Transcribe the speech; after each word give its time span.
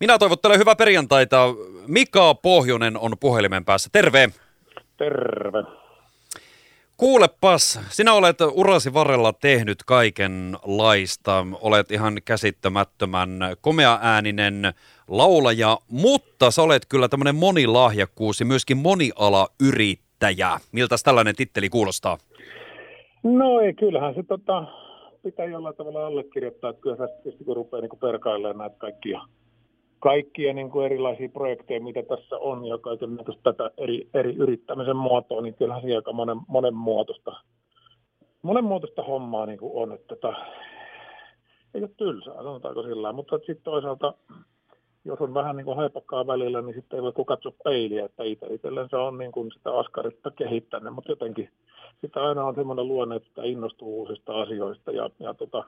Minä 0.00 0.18
toivottelen 0.18 0.58
hyvää 0.58 0.76
perjantaita. 0.76 1.54
Mika 1.86 2.34
Pohjonen 2.34 2.98
on 2.98 3.12
puhelimen 3.20 3.64
päässä. 3.64 3.90
Terve. 3.92 4.28
Terve. 4.96 5.64
Kuulepas, 6.96 7.80
sinä 7.88 8.12
olet 8.12 8.36
urasi 8.52 8.94
varrella 8.94 9.32
tehnyt 9.32 9.78
kaikenlaista. 9.86 11.46
Olet 11.60 11.90
ihan 11.90 12.14
käsittämättömän 12.24 13.30
komea-ääninen 13.60 14.74
laulaja, 15.08 15.78
mutta 15.88 16.50
sä 16.50 16.62
olet 16.62 16.86
kyllä 16.88 17.08
tämmöinen 17.08 17.34
monilahjakkuus 17.34 18.40
ja 18.40 18.46
myöskin 18.46 18.76
moniala-yrittäjä. 18.76 20.50
Miltä 20.72 20.96
tällainen 21.04 21.36
titteli 21.36 21.68
kuulostaa? 21.68 22.18
No 23.22 23.60
ei, 23.60 23.74
kyllähän 23.74 24.14
se 24.14 24.22
tota, 24.22 24.64
pitää 25.22 25.46
jollain 25.46 25.76
tavalla 25.76 26.06
allekirjoittaa, 26.06 26.72
kyllä 26.72 26.96
tietysti 27.22 27.44
kun 27.44 27.56
rupeaa 27.56 27.80
niin 27.80 28.00
perkailemaan 28.00 28.58
näitä 28.58 28.76
kaikkia, 28.78 29.20
kaikkia 30.06 30.52
niin 30.52 30.70
kuin 30.70 30.86
erilaisia 30.86 31.28
projekteja, 31.28 31.80
mitä 31.80 32.02
tässä 32.02 32.36
on, 32.36 32.66
ja 32.66 32.78
kaiken 32.78 33.18
tätä 33.42 33.70
eri, 33.78 34.08
eri 34.14 34.34
yrittämisen 34.34 34.96
muotoa, 34.96 35.40
niin 35.40 35.54
kyllähän 35.54 35.82
se 35.82 35.96
aika 35.96 36.12
monen, 36.12 36.36
monen 36.48 36.74
muotoista, 36.74 37.32
monen 38.42 38.64
muotoista 38.64 39.02
hommaa 39.02 39.46
niin 39.46 39.58
kuin 39.58 39.72
on, 39.74 39.92
että 39.92 40.16
tota, 40.16 40.36
ei 41.74 41.82
ole 41.82 41.90
tylsää, 41.96 42.34
sanotaanko 42.34 42.82
sillä 42.82 43.12
mutta 43.12 43.38
sitten 43.38 43.62
toisaalta 43.62 44.14
jos 45.04 45.20
on 45.20 45.34
vähän 45.34 45.56
niin 45.56 45.64
kuin 45.64 45.76
haipakkaa 45.76 46.26
välillä, 46.26 46.62
niin 46.62 46.74
sitten 46.74 46.96
ei 46.96 47.02
voi 47.02 47.12
kuin 47.12 47.26
katsoa 47.26 47.52
peiliä, 47.64 48.04
että 48.04 48.24
itse 48.24 48.46
itsellensä 48.46 48.98
on 48.98 49.18
niin 49.18 49.32
kuin 49.32 49.52
sitä 49.52 49.78
askarista 49.78 50.30
kehittänyt, 50.30 50.94
mutta 50.94 51.12
jotenkin 51.12 51.48
sitä 52.00 52.24
aina 52.24 52.44
on 52.44 52.54
semmoinen 52.54 52.88
luonne, 52.88 53.16
että 53.16 53.42
innostuu 53.44 53.98
uusista 53.98 54.40
asioista 54.40 54.90
ja, 54.90 55.10
ja 55.18 55.34
tota, 55.34 55.64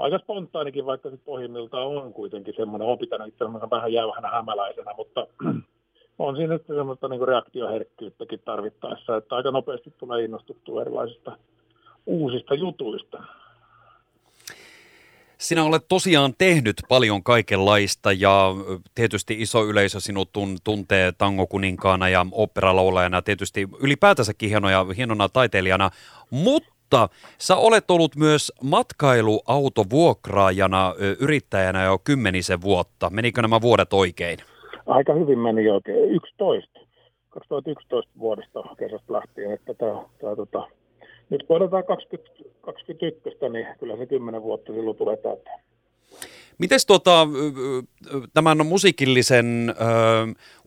aika 0.00 0.18
spontaanikin, 0.18 0.86
vaikka 0.86 1.10
sitten 1.10 1.24
pohjimmiltaan 1.24 1.86
on 1.86 2.12
kuitenkin 2.12 2.54
semmoinen, 2.56 2.88
on 2.88 2.98
pitänyt 2.98 3.28
itse 3.28 3.44
vähän 3.44 3.92
jäyhänä 3.92 4.30
hämäläisenä, 4.30 4.94
mutta 4.96 5.26
on 6.18 6.36
siinä 6.36 6.52
nyt 6.52 6.66
semmoista 6.66 7.08
niin 7.08 7.28
reaktioherkkyyttäkin 7.28 8.40
tarvittaessa, 8.44 9.16
että 9.16 9.36
aika 9.36 9.50
nopeasti 9.50 9.94
tulee 9.98 10.24
innostuttua 10.24 10.80
erilaisista 10.80 11.36
uusista 12.06 12.54
jutuista. 12.54 13.22
Sinä 15.38 15.64
olet 15.64 15.84
tosiaan 15.88 16.34
tehnyt 16.38 16.76
paljon 16.88 17.22
kaikenlaista 17.22 18.12
ja 18.12 18.54
tietysti 18.94 19.36
iso 19.40 19.64
yleisö 19.64 20.00
sinut 20.00 20.30
tuntee 20.64 21.12
tangokuninkaana 21.18 22.08
ja 22.08 22.26
operalaulajana, 22.32 23.22
tietysti 23.22 23.68
ylipäätänsäkin 23.80 24.48
hienoja, 24.48 24.86
hienona 24.96 25.28
taiteilijana, 25.28 25.90
mutta 26.30 26.77
sä 27.38 27.56
olet 27.56 27.90
ollut 27.90 28.16
myös 28.16 28.52
matkailuautovuokraajana, 28.62 30.94
yrittäjänä 31.20 31.84
jo 31.84 31.98
kymmenisen 32.04 32.60
vuotta. 32.60 33.10
Menikö 33.10 33.42
nämä 33.42 33.60
vuodet 33.60 33.92
oikein? 33.92 34.38
Aika 34.86 35.14
hyvin 35.14 35.38
meni 35.38 35.70
oikein. 35.70 36.10
11. 36.10 36.80
2011 37.28 38.12
vuodesta 38.18 38.62
kesästä 38.78 39.12
lähtien, 39.12 39.52
että 39.52 39.74
tämä, 39.74 39.92
tämä, 39.92 40.06
tämä 40.50 40.66
nyt 41.30 41.42
kun 41.46 41.56
odotetaan 41.56 41.84
2021, 41.84 43.48
niin 43.48 43.66
kyllä 43.78 43.96
se 43.96 44.06
10 44.06 44.42
vuotta 44.42 44.72
silloin 44.72 44.96
tulee 44.96 45.16
täyteen. 45.16 45.60
Miten 46.58 46.78
tuota, 46.86 47.28
tämän 48.34 48.66
musiikillisen 48.66 49.70
ö, 49.70 49.74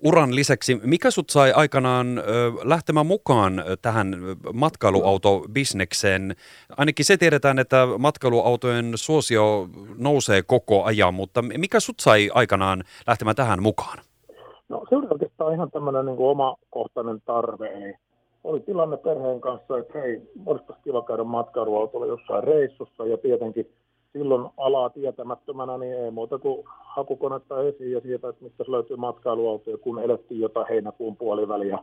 uran 0.03 0.36
lisäksi, 0.36 0.80
mikä 0.84 1.11
sut 1.11 1.30
sai 1.30 1.52
aikanaan 1.52 2.17
ö, 2.17 2.22
lähtemään 2.64 3.06
mukaan 3.06 3.64
tähän 3.81 4.16
matkailuautobisnekseen? 4.53 6.36
Ainakin 6.78 7.06
se 7.06 7.17
tiedetään, 7.17 7.59
että 7.59 7.88
matkailuautojen 7.97 8.92
suosio 8.95 9.69
nousee 9.97 10.42
koko 10.44 10.84
ajan, 10.84 11.14
mutta 11.14 11.42
mikä 11.42 11.80
sut 11.80 12.00
sai 12.00 12.30
aikanaan 12.34 12.84
lähtemään 13.08 13.36
tähän 13.36 13.62
mukaan? 13.62 13.97
No 14.69 14.86
se 14.89 14.95
on 14.95 15.08
oikeastaan 15.12 15.53
ihan 15.53 15.72
tämmöinen 15.72 16.06
niin 16.06 16.19
omakohtainen 16.19 17.22
tarve, 17.25 17.67
eli 17.67 17.94
oli 18.44 18.59
tilanne 18.59 18.97
perheen 18.97 19.42
kanssa, 19.42 19.78
että 19.78 20.00
hei, 20.00 20.22
olisipas 20.46 20.78
kiva 20.84 21.02
käydä 21.02 21.23
matkailuautolla 21.23 22.06
jossain 22.06 22.44
reissussa 22.44 23.06
ja 23.06 23.18
tietenkin 23.18 23.68
silloin 24.13 24.49
alaa 24.57 24.89
tietämättömänä, 24.89 25.77
niin 25.77 25.97
ei 25.97 26.11
muuta 26.11 26.38
kuin 26.39 26.63
hakukonetta 26.67 27.63
esiin 27.63 27.91
ja 27.91 28.01
siitä, 28.01 28.29
että 28.29 28.44
mistä 28.44 28.63
löytyy 28.67 28.97
matkailuautoja, 28.97 29.77
kun 29.77 29.99
elettiin 29.99 30.41
jotain 30.41 30.67
heinäkuun 30.67 31.17
puoliväliä 31.17 31.79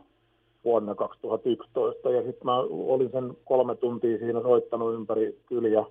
vuonna 0.63 0.95
2011. 0.95 2.11
Ja 2.11 2.21
sitten 2.21 2.45
mä 2.45 2.57
olin 2.69 3.11
sen 3.11 3.37
kolme 3.45 3.75
tuntia 3.75 4.17
siinä 4.17 4.41
soittanut 4.41 4.93
ympäri 4.93 5.39
kyliä, 5.45 5.85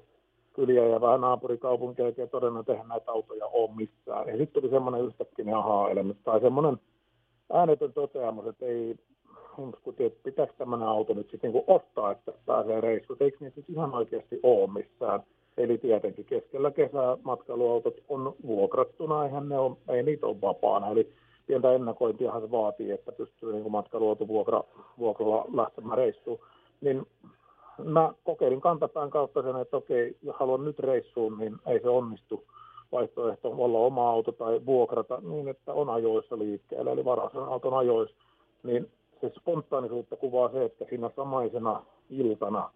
kyliä 0.52 0.86
ja 0.86 1.00
vähän 1.00 1.20
naapurikaupunkeja 1.20 2.12
ja 2.16 2.26
todennut, 2.26 2.68
että 2.68 2.84
näitä 2.88 3.12
autoja 3.12 3.46
ole 3.46 3.70
missään. 3.76 4.28
Ja 4.28 4.36
sitten 4.36 4.62
tuli 4.62 4.72
semmoinen 4.72 5.04
yhtäkkiä 5.04 5.58
ahaa-elämys 5.58 6.16
tai 6.24 6.40
semmoinen 6.40 6.76
äänetön 7.52 7.92
toteamus, 7.92 8.46
että 8.46 8.66
ei, 8.66 8.96
hundskutin, 9.56 10.06
että 10.06 10.20
pitääkö 10.22 10.52
tämmöinen 10.58 10.88
auto 10.88 11.14
nyt 11.14 11.30
sitten 11.30 11.52
niin 11.52 11.64
ostaa, 11.66 12.12
että 12.12 12.32
pääsee 12.46 12.80
reissuun. 12.80 13.16
Eikö 13.20 13.36
niitä 13.40 13.60
ihan 13.68 13.94
oikeasti 13.94 14.40
ole 14.42 14.72
missään? 14.72 15.20
Eli 15.58 15.78
tietenkin 15.78 16.24
keskellä 16.24 16.70
kesää 16.70 17.16
matkailuautot 17.22 17.94
on 18.08 18.34
vuokrattuna, 18.46 19.24
eihän 19.24 19.48
ne 19.48 19.58
on, 19.58 19.76
ei 19.88 20.02
niitä 20.02 20.26
ole 20.26 20.40
vapaana. 20.40 20.88
Eli 20.88 21.12
pientä 21.46 21.72
ennakointiahan 21.72 22.42
se 22.42 22.50
vaatii, 22.50 22.90
että 22.90 23.12
pystyy 23.12 23.52
niin 23.52 23.70
matkailuauto 23.70 24.28
vuokra, 24.28 24.64
vuokralla 24.98 25.44
lähtemään 25.52 25.98
reissuun. 25.98 26.38
Niin 26.80 27.06
mä 27.84 28.12
kokeilin 28.24 28.60
kantapään 28.60 29.10
kautta 29.10 29.42
sen, 29.42 29.56
että 29.56 29.76
okei, 29.76 30.16
jos 30.22 30.36
haluan 30.36 30.64
nyt 30.64 30.78
reissuun, 30.78 31.38
niin 31.38 31.56
ei 31.66 31.80
se 31.80 31.88
onnistu 31.88 32.44
vaihtoehto 32.92 33.54
olla 33.58 33.78
oma 33.78 34.10
auto 34.10 34.32
tai 34.32 34.60
vuokrata 34.66 35.18
niin, 35.22 35.48
että 35.48 35.72
on 35.72 35.90
ajoissa 35.90 36.38
liikkeellä, 36.38 36.92
eli 36.92 37.04
varasen 37.04 37.40
auton 37.42 37.74
ajoissa, 37.74 38.16
niin 38.62 38.90
se 39.20 39.32
spontaanisuutta 39.40 40.16
kuvaa 40.16 40.48
se, 40.52 40.64
että 40.64 40.84
siinä 40.88 41.10
samaisena 41.16 41.82
iltana 42.10 42.70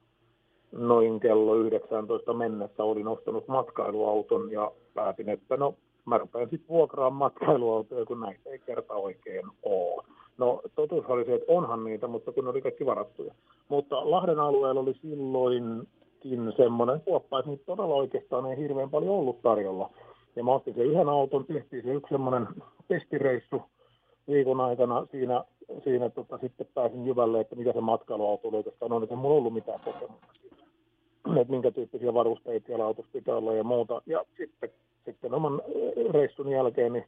noin 0.72 1.20
kello 1.20 1.54
19 1.54 2.32
mennessä 2.32 2.84
olin 2.84 3.08
ostanut 3.08 3.48
matkailuauton 3.48 4.50
ja 4.50 4.72
päätin, 4.94 5.28
että 5.28 5.56
no 5.56 5.74
mä 6.04 6.18
rupean 6.18 6.50
sitten 6.50 6.68
vuokraamaan 6.68 7.18
matkailuautoja, 7.32 8.04
kun 8.04 8.20
näitä 8.20 8.50
ei 8.50 8.58
kerta 8.58 8.94
oikein 8.94 9.46
ole. 9.62 10.04
No 10.38 10.62
totuus 10.74 11.06
oli 11.06 11.24
se, 11.24 11.34
että 11.34 11.52
onhan 11.52 11.84
niitä, 11.84 12.06
mutta 12.06 12.32
kun 12.32 12.44
ne 12.44 12.50
oli 12.50 12.62
kaikki 12.62 12.86
varattuja. 12.86 13.34
Mutta 13.68 14.10
Lahden 14.10 14.40
alueella 14.40 14.80
oli 14.80 14.94
silloinkin 14.94 16.52
semmoinen 16.56 17.00
kuoppa, 17.00 17.38
että 17.38 17.50
niitä 17.50 17.64
todella 17.66 17.94
oikeastaan 17.94 18.46
ei 18.46 18.56
hirveän 18.56 18.90
paljon 18.90 19.14
ollut 19.14 19.42
tarjolla. 19.42 19.90
Ja 20.36 20.44
mä 20.44 20.52
ostin 20.52 20.74
sen 20.74 20.86
yhden 20.86 21.08
auton, 21.08 21.44
tehtiin 21.44 21.82
se 21.82 21.92
yksi 21.94 22.14
semmoinen 22.14 22.48
testireissu 22.88 23.62
viikon 24.28 24.60
aikana 24.60 25.06
siinä 25.10 25.44
siinä 25.84 26.10
tota, 26.10 26.38
sitten 26.38 26.66
pääsin 26.74 27.06
jyvälle, 27.06 27.40
että 27.40 27.56
mitä 27.56 27.72
se 27.72 27.80
matkailuauto 27.80 28.48
oli 28.48 28.56
oikeastaan 28.56 28.92
on, 28.92 29.02
että 29.02 29.16
mulla 29.16 29.36
ollut 29.36 29.54
mitään 29.54 29.80
kokemusta. 29.80 30.21
Että 31.26 31.52
minkä 31.52 31.70
tyyppisiä 31.70 32.14
varusteita 32.14 32.66
siellä 32.66 32.84
autossa 32.84 33.12
pitää 33.12 33.36
olla 33.36 33.54
ja 33.54 33.64
muuta. 33.64 34.02
Ja 34.06 34.24
sitten, 34.38 34.70
sitten 35.04 35.34
oman 35.34 35.62
reissun 36.10 36.48
jälkeen 36.48 36.92
niin, 36.92 37.04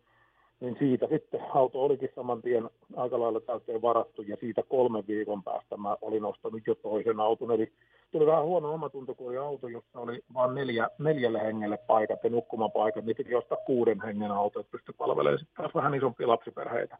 niin 0.61 0.77
siitä 0.79 1.07
sitten 1.07 1.41
auto 1.55 1.85
olikin 1.85 2.09
saman 2.15 2.43
tien 2.43 2.71
aika 2.97 3.21
lailla 3.21 3.41
täyteen 3.41 3.83
varattu 3.83 4.23
ja 4.23 4.37
siitä 4.41 4.63
kolmen 4.69 5.05
viikon 5.09 5.43
päästä 5.43 5.77
mä 5.77 5.97
olin 6.01 6.25
ostanut 6.25 6.67
jo 6.67 6.75
toisen 6.75 7.21
auton. 7.21 7.51
Eli 7.51 7.73
tuli 8.13 8.27
vähän 8.27 8.45
huono 8.45 8.75
omatunto, 8.75 9.15
kun 9.15 9.29
oli 9.29 9.37
auto, 9.37 9.69
jossa 9.69 10.01
oli 10.01 10.21
vain 10.35 10.55
neljä, 10.55 10.89
neljälle 10.99 11.41
hengelle 11.41 11.77
paikat 11.77 12.25
ja 12.25 12.31
nukkumapaikat, 12.31 13.05
niin 13.05 13.17
piti 13.17 13.35
ostaa 13.35 13.59
kuuden 13.67 14.01
hengen 14.03 14.31
auto, 14.31 14.61
että 14.61 14.71
pystyi 14.71 14.95
palvelemaan 14.99 15.39
sitten 15.39 15.57
taas 15.57 15.75
vähän 15.75 15.95
isompia 15.95 16.29
lapsiperheitä. 16.29 16.99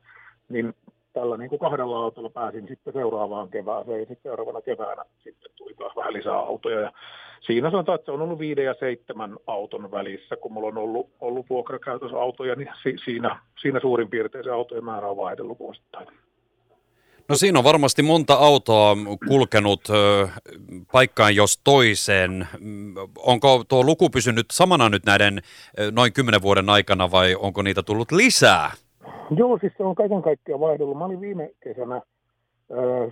Niin 0.49 0.75
tällä 1.15 1.37
niin 1.37 1.51
kuin 1.51 1.59
kahdella 1.59 1.99
autolla 1.99 2.31
pääsin 2.31 2.69
sitten 2.69 2.93
seuraavaan 2.93 3.49
kevääseen 3.49 4.01
ja 4.01 4.07
sitten 4.07 4.31
seuraavana 4.31 4.61
keväänä 4.61 5.05
sitten 5.25 5.53
tuli 5.57 5.75
taas 5.75 5.97
vähän 5.97 6.13
lisää 6.13 6.39
autoja. 6.39 6.81
Ja 6.81 6.93
siinä 7.41 7.71
sanotaan, 7.71 7.97
että 7.97 8.05
se 8.05 8.13
on 8.13 8.23
ollut 8.23 8.39
viiden 8.39 8.65
ja 8.65 8.75
seitsemän 8.81 9.37
auton 9.47 9.91
välissä, 9.91 10.37
kun 10.37 10.53
mulla 10.53 10.69
on 10.69 10.79
ollut, 10.79 11.11
ollut 11.21 11.47
vuokrakäytössä 11.51 12.17
autoja, 12.17 12.55
niin 12.55 12.71
si, 12.83 12.97
siinä, 13.05 13.39
siinä 13.61 13.81
suurin 13.81 14.11
piirtein 14.11 14.45
se 14.45 14.51
autojen 14.51 14.85
määrä 14.85 15.09
on 15.09 15.17
vaihdellut 15.17 15.59
vuosittain. 15.59 16.07
No 17.29 17.35
siinä 17.35 17.59
on 17.59 17.65
varmasti 17.65 18.03
monta 18.03 18.35
autoa 18.35 18.97
kulkenut 19.29 19.81
paikkaan 20.93 21.37
jos 21.37 21.61
toiseen. 21.65 22.49
Onko 23.19 23.65
tuo 23.69 23.85
luku 23.85 24.11
pysynyt 24.11 24.47
samana 24.53 24.89
nyt 24.89 25.05
näiden 25.07 25.43
noin 25.91 26.13
kymmenen 26.13 26.43
vuoden 26.43 26.71
aikana 26.71 27.11
vai 27.11 27.35
onko 27.35 27.63
niitä 27.63 27.83
tullut 27.83 28.13
lisää? 28.13 28.71
Joo, 29.31 29.59
siis 29.59 29.73
se 29.77 29.83
on 29.83 29.95
kaiken 29.95 30.23
kaikkiaan 30.23 30.61
vaihdellut. 30.61 30.99
Mä 30.99 31.05
olin 31.05 31.21
viime 31.21 31.51
kesänä 31.61 31.97
äh, 31.97 32.03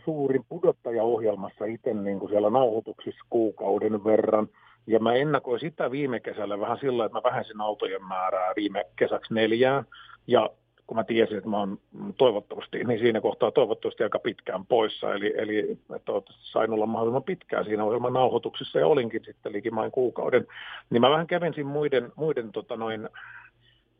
suurin 0.05 0.45
pudottajaohjelmassa 0.49 1.65
itse 1.65 1.95
niin 1.95 2.19
kuin 2.19 2.31
siellä 2.31 2.51
nauhoituksissa 2.51 3.25
kuukauden 3.31 4.05
verran. 4.05 4.49
Ja 4.87 4.99
mä 4.99 5.15
ennakoin 5.15 5.61
sitä 5.61 5.91
viime 5.91 6.21
kesällä 6.21 6.61
vähän 6.61 6.79
sillä, 6.81 7.05
että 7.05 7.19
mä 7.19 7.23
vähensin 7.23 7.61
autojen 7.61 8.05
määrää 8.05 8.53
viime 8.57 8.87
kesäksi 8.97 9.35
neljään. 9.35 9.85
Ja 10.27 10.51
kun 10.87 10.97
mä 10.97 11.05
tiesin, 11.05 11.37
että 11.37 11.51
mä 11.51 11.59
oon 11.59 11.79
toivottavasti, 12.19 12.85
niin 12.85 12.99
siinä 12.99 13.21
kohtaa 13.21 13.51
toivottavasti 13.51 14.03
aika 14.03 14.19
pitkään 14.19 14.67
poissa. 14.67 15.15
Eli, 15.15 15.35
eli 15.37 15.79
että 15.97 16.13
sain 16.31 16.73
olla 16.73 16.87
mahdollisimman 16.87 17.23
pitkään 17.23 17.65
siinä 17.65 17.85
ohjelman 17.85 18.13
nauhoituksessa 18.13 18.79
ja 18.79 18.87
olinkin 18.87 19.25
sitten 19.25 19.53
likimain 19.53 19.91
kuukauden. 19.91 20.47
Niin 20.91 21.01
mä 21.01 21.11
vähän 21.11 21.27
kävensin 21.27 21.67
muiden, 21.67 22.13
muiden 22.17 22.53
tota 22.53 22.77
noin, 22.77 23.09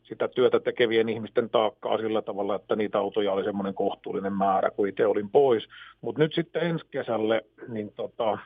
sitä 0.03 0.27
työtä 0.27 0.59
tekevien 0.59 1.09
ihmisten 1.09 1.49
taakkaa 1.49 1.97
sillä 1.97 2.21
tavalla, 2.21 2.55
että 2.55 2.75
niitä 2.75 2.99
autoja 2.99 3.31
oli 3.31 3.43
semmoinen 3.43 3.73
kohtuullinen 3.73 4.33
määrä, 4.33 4.69
kun 4.69 4.87
itse 4.87 5.07
olin 5.07 5.29
pois. 5.29 5.63
Mutta 6.01 6.21
nyt 6.21 6.33
sitten 6.33 6.63
ensi 6.63 6.85
kesälle, 6.91 7.45
niin 7.67 7.93
tota, 7.95 8.37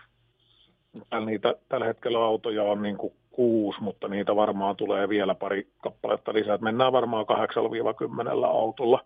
niitä, 1.25 1.55
tällä 1.69 1.85
hetkellä 1.85 2.19
autoja 2.19 2.63
on 2.63 2.81
niin 2.81 2.97
kuin 2.97 3.13
kuusi, 3.31 3.81
mutta 3.81 4.07
niitä 4.07 4.35
varmaan 4.35 4.75
tulee 4.75 5.09
vielä 5.09 5.35
pari 5.35 5.67
kappaletta 5.77 6.33
lisää. 6.33 6.55
Et 6.55 6.61
mennään 6.61 6.91
varmaan 6.91 7.25
8-10 7.25 8.45
autolla. 8.45 9.05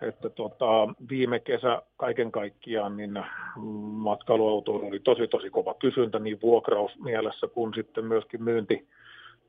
Että 0.00 0.30
tota, 0.30 0.88
viime 1.10 1.40
kesä 1.40 1.82
kaiken 1.96 2.32
kaikkiaan 2.32 2.96
niin 2.96 3.24
matkailuautoilla 3.92 4.86
oli 4.86 5.00
tosi 5.00 5.28
tosi 5.28 5.50
kova 5.50 5.74
kysyntä 5.74 6.18
niin 6.18 6.38
vuokrausmielessä 6.42 7.46
kuin 7.46 7.74
sitten 7.74 8.04
myöskin 8.04 8.42
myynti, 8.42 8.88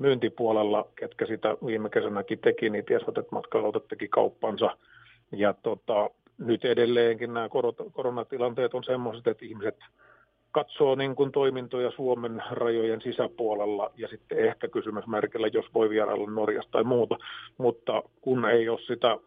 myyntipuolella, 0.02 0.86
ketkä 0.96 1.26
sitä 1.26 1.58
viime 1.66 1.90
kesänäkin 1.90 2.40
teki, 2.40 2.70
niin 2.70 2.86
tiesivät, 2.86 3.18
että 3.18 3.36
matkailuautot 3.36 3.88
teki 3.88 4.08
kauppansa. 4.08 4.78
Ja 5.32 5.54
tota, 5.54 6.10
nyt 6.38 6.66
edelleenkin 6.66 7.34
nämä 7.34 7.50
koronatilanteet 7.92 8.74
on 8.74 8.84
sellaiset, 8.84 9.28
että 9.28 9.46
ihmiset 9.46 9.78
katsoo 10.52 10.96
niin 10.96 11.16
kuin 11.16 11.32
toimintoja 11.32 11.92
Suomen 11.92 12.44
rajojen 12.52 13.02
sisäpuolella 13.02 13.92
ja 13.98 14.08
sitten 14.08 14.40
ehkä 14.40 14.68
kysymysmerkillä, 14.68 15.48
jos 15.48 15.66
voi 15.74 15.90
vierailla 15.90 16.32
Norjasta 16.32 16.72
tai 16.72 16.84
muuta, 16.84 17.18
mutta 17.58 18.04
kun 18.22 18.46
ei 18.46 18.70
ole 18.70 18.80
sitä 18.88 19.18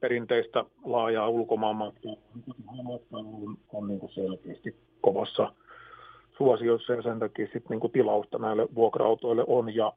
perinteistä 0.00 0.64
laajaa 0.84 1.28
ulkomaanmatkaa, 1.28 2.14
niin 2.72 3.58
on 3.72 3.88
niin 3.88 4.00
kuin 4.00 4.12
selkeästi 4.12 4.76
kovassa 5.00 5.52
suosiossa 6.36 6.92
ja 6.92 7.02
sen 7.02 7.18
takia 7.18 7.48
sitten 7.52 7.78
niin 7.80 7.92
tilausta 7.92 8.38
näille 8.38 8.66
vuokra-autoille 8.74 9.44
on 9.46 9.74
ja 9.74 9.92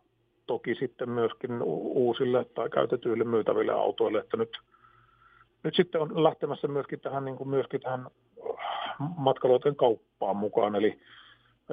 toki 0.48 0.76
sitten 0.76 1.10
myöskin 1.10 1.62
uusille 1.64 2.46
tai 2.46 2.70
käytetyille 2.70 3.24
myytäville 3.24 3.72
autoille, 3.72 4.20
että 4.20 4.38
nyt, 4.38 4.58
nyt 5.64 5.76
sitten 5.76 6.02
on 6.02 6.24
lähtemässä 6.24 6.68
myöskin 6.68 7.00
tähän, 7.00 7.26
niin 7.26 7.38
kuin 7.38 7.50
myöskin 7.50 7.82
tähän 7.82 8.08
matkailuautojen 9.18 9.76
kauppaan 9.76 10.38
mukaan, 10.38 10.76
eli 10.76 11.00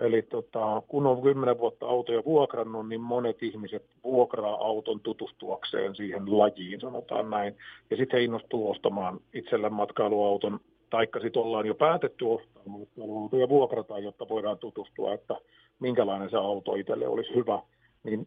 Eli 0.01 0.23
tota, 0.23 0.83
kun 0.89 1.07
on 1.07 1.23
kymmenen 1.23 1.59
vuotta 1.59 1.87
autoja 1.87 2.25
vuokrannut, 2.25 2.89
niin 2.89 3.01
monet 3.01 3.43
ihmiset 3.43 3.85
vuokraa 4.05 4.55
auton 4.55 5.01
tutustuakseen 5.01 5.95
siihen 5.95 6.39
lajiin, 6.39 6.81
sanotaan 6.81 7.31
näin. 7.31 7.57
Ja 7.91 7.97
sitten 7.97 8.19
he 8.19 8.25
innostuu 8.25 8.71
ostamaan 8.71 9.21
itselle 9.35 9.71
matkailuauton, 9.71 10.61
taikka 10.91 11.21
sitten 11.21 11.43
ollaan 11.43 11.67
jo 11.67 11.75
päätetty 11.75 12.25
ostaa 12.25 12.63
matkailuauto 12.67 13.37
ja 13.37 13.49
vuokrataan, 13.49 14.03
jotta 14.03 14.29
voidaan 14.29 14.59
tutustua, 14.59 15.13
että 15.15 15.37
minkälainen 15.81 16.31
se 16.31 16.37
auto 16.37 16.75
itselle 16.75 17.09
olisi 17.09 17.35
hyvä. 17.35 17.63
Niin 18.05 18.27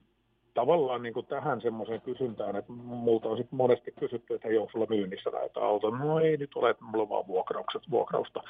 tavallaan 0.58 1.04
niin 1.04 1.14
kuin 1.14 1.26
tähän 1.26 1.62
semmoiseen 1.62 2.02
kysyntään, 2.02 2.56
että 2.56 2.72
multa 2.72 3.30
on 3.30 3.38
sitten 3.38 3.58
monesti 3.58 3.92
kysytty, 4.00 4.34
että 4.34 4.48
hei, 4.48 4.58
onko 4.58 4.72
sulla 4.72 4.86
myynnissä 4.90 5.30
näitä 5.30 5.60
autoja? 5.60 5.98
No 5.98 6.20
ei 6.20 6.38
nyt 6.38 6.52
ole, 6.56 6.70
että 6.70 6.84
mulla 6.84 7.04
on 7.04 7.10
vaan 7.10 7.28
vuokraukset, 7.28 7.82
vuokrausta. 7.90 8.44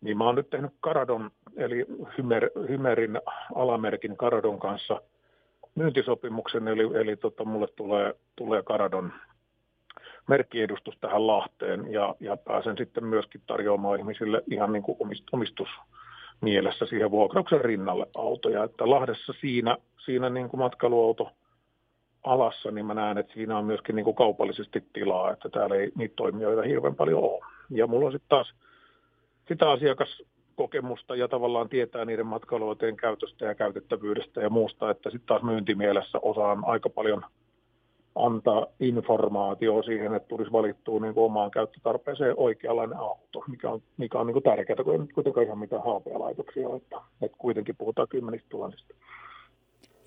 Niin 0.00 0.18
mä 0.18 0.24
oon 0.24 0.34
nyt 0.34 0.50
tehnyt 0.50 0.72
Karadon, 0.80 1.30
eli 1.56 1.86
Hymer, 2.18 2.50
Hymerin 2.68 3.20
alamerkin 3.54 4.16
Karadon 4.16 4.58
kanssa 4.58 5.02
myyntisopimuksen, 5.74 6.68
eli, 6.68 6.82
eli 7.00 7.16
tota, 7.16 7.44
mulle 7.44 7.66
tulee, 7.66 8.14
tulee 8.36 8.62
Karadon 8.62 9.12
merkkiedustus 10.28 10.98
tähän 11.00 11.26
Lahteen 11.26 11.92
ja, 11.92 12.14
ja 12.20 12.36
pääsen 12.36 12.76
sitten 12.76 13.04
myöskin 13.04 13.42
tarjoamaan 13.46 13.98
ihmisille 13.98 14.42
ihan 14.50 14.72
niin 14.72 14.82
kuin 14.82 14.98
omistus 15.32 15.68
mielessä 16.40 16.86
siihen 16.86 17.10
vuokrauksen 17.10 17.60
rinnalle 17.60 18.06
autoja. 18.16 18.64
Että 18.64 18.90
Lahdessa 18.90 19.32
siinä, 19.40 19.76
siinä 20.04 20.30
niin 20.30 20.48
kuin 20.48 20.60
matkailuauto 20.60 21.30
alassa, 22.24 22.70
niin 22.70 22.86
mä 22.86 22.94
näen, 22.94 23.18
että 23.18 23.34
siinä 23.34 23.58
on 23.58 23.64
myöskin 23.64 23.96
niin 23.96 24.04
kuin 24.04 24.16
kaupallisesti 24.16 24.84
tilaa, 24.92 25.30
että 25.30 25.48
täällä 25.48 25.76
ei 25.76 25.92
niitä 25.94 26.14
toimijoita 26.16 26.62
hirveän 26.62 26.94
paljon 26.94 27.22
ole. 27.22 27.44
Ja 27.70 27.86
mulla 27.86 28.06
on 28.06 28.12
sitten 28.12 28.28
taas 28.28 28.54
sitä 29.48 29.70
asiakaskokemusta 29.70 31.16
ja 31.16 31.28
tavallaan 31.28 31.68
tietää 31.68 32.04
niiden 32.04 32.26
matkailuautojen 32.26 32.96
käytöstä 32.96 33.44
ja 33.44 33.54
käytettävyydestä 33.54 34.40
ja 34.40 34.50
muusta, 34.50 34.90
että 34.90 35.10
sitten 35.10 35.26
taas 35.26 35.42
myyntimielessä 35.42 36.18
osaan 36.22 36.64
aika 36.64 36.90
paljon 36.90 37.24
antaa 38.14 38.66
informaatio 38.80 39.82
siihen, 39.82 40.14
että 40.14 40.28
tulisi 40.28 40.52
valittua 40.52 41.00
niin 41.00 41.14
kuin 41.14 41.24
omaan 41.24 41.50
käyttötarpeeseen 41.50 42.34
oikeanlainen 42.36 42.98
auto, 42.98 43.44
mikä 43.48 43.70
on, 43.70 43.82
mikä 43.96 44.18
on 44.18 44.26
niin 44.26 44.32
kuin 44.32 44.42
tärkeää, 44.42 44.84
kun 44.84 44.92
ei 44.92 44.98
nyt 44.98 45.12
kuitenkaan 45.12 45.46
ihan 45.46 45.58
mitään 45.58 45.84
halpoja 45.84 46.18
laitoksia 46.18 46.68
ole, 46.68 46.76
että, 46.76 46.96
että 47.22 47.38
kuitenkin 47.38 47.76
puhutaan 47.76 48.08
kymmenistä 48.08 48.48
tuhansista. 48.48 48.94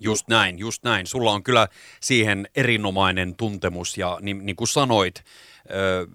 Just 0.00 0.28
näin, 0.28 0.58
just 0.58 0.82
näin. 0.82 1.06
Sulla 1.06 1.32
on 1.32 1.42
kyllä 1.42 1.68
siihen 2.00 2.48
erinomainen 2.56 3.36
tuntemus 3.36 3.98
ja 3.98 4.18
niin, 4.20 4.46
niin 4.46 4.56
kuin 4.56 4.68
sanoit, 4.68 5.24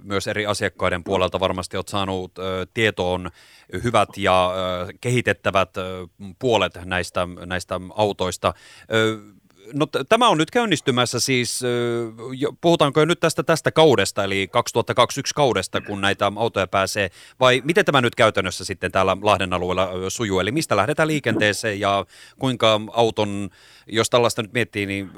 myös 0.03 0.27
eri 0.27 0.45
asiakkaiden 0.45 1.03
puolelta 1.03 1.39
varmasti 1.39 1.77
olet 1.77 1.87
saanut 1.87 2.31
tietoon 2.73 3.31
hyvät 3.83 4.09
ja 4.17 4.53
kehitettävät 5.01 5.69
puolet 6.39 6.79
näistä, 6.85 7.27
näistä 7.45 7.79
autoista. 7.95 8.53
No 9.73 9.85
tämä 10.09 10.29
on 10.29 10.37
nyt 10.37 10.51
käynnistymässä 10.51 11.19
siis, 11.19 11.61
puhutaanko 12.61 12.99
jo 12.99 13.05
nyt 13.05 13.19
tästä 13.19 13.43
tästä 13.43 13.71
kaudesta, 13.71 14.23
eli 14.23 14.47
2021 14.51 15.35
kaudesta, 15.35 15.81
kun 15.81 16.01
näitä 16.01 16.31
autoja 16.35 16.67
pääsee, 16.67 17.09
vai 17.39 17.61
miten 17.65 17.85
tämä 17.85 18.01
nyt 18.01 18.15
käytännössä 18.15 18.65
sitten 18.65 18.91
täällä 18.91 19.17
Lahden 19.21 19.53
alueella 19.53 20.09
sujuu, 20.09 20.39
eli 20.39 20.51
mistä 20.51 20.75
lähdetään 20.75 21.07
liikenteeseen 21.07 21.79
ja 21.79 22.05
kuinka 22.39 22.81
auton, 22.91 23.49
jos 23.87 24.09
tällaista 24.09 24.41
nyt 24.41 24.53
miettii, 24.53 24.85
niin 24.85 25.09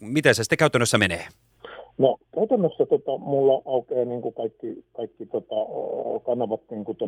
miten 0.00 0.34
se 0.34 0.44
sitten 0.44 0.58
käytännössä 0.58 0.98
menee? 0.98 1.28
No 1.98 2.18
käytännössä 2.34 2.86
tota, 2.86 3.18
mulla 3.18 3.62
aukeaa 3.64 4.04
niin 4.04 4.22
kuin 4.22 4.34
kaikki, 4.34 4.84
kaikki 4.96 5.26
tota, 5.26 5.54
kanavat 6.26 6.60
niin 6.70 6.84
kuin 6.84 6.98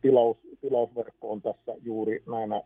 tilaus, 0.00 0.36
tilausverkkoon 0.60 1.42
tässä 1.42 1.74
juuri 1.84 2.22
näinä 2.30 2.62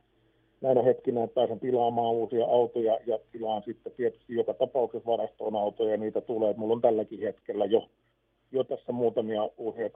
näinä 0.62 0.82
hetkinä, 0.82 1.24
että 1.24 1.34
pääsen 1.34 1.60
tilaamaan 1.60 2.12
uusia 2.12 2.44
autoja 2.44 2.98
ja 3.06 3.18
tilaan 3.32 3.62
sitten 3.62 3.92
tietysti 3.96 4.34
joka 4.34 4.54
tapauksessa 4.54 5.10
varastoon 5.10 5.56
autoja, 5.56 5.96
niitä 5.96 6.20
tulee. 6.20 6.54
Mulla 6.56 6.74
on 6.74 6.80
tälläkin 6.80 7.20
hetkellä 7.20 7.64
jo, 7.64 7.88
jo 8.52 8.64
tässä 8.64 8.92
muutamia 8.92 9.48
uusia 9.56 9.90